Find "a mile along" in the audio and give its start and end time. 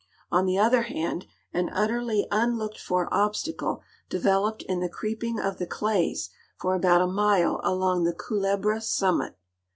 7.03-8.05